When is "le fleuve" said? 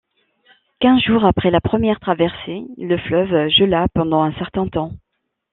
2.79-3.49